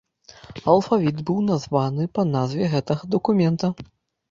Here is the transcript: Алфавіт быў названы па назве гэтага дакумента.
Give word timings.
Алфавіт 0.71 1.19
быў 1.27 1.43
названы 1.51 2.09
па 2.17 2.27
назве 2.33 2.73
гэтага 2.73 3.13
дакумента. 3.19 3.75